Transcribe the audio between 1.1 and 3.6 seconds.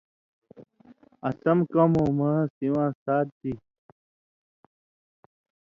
آں سمکمؤں مہ سِواں ساتھ دی۔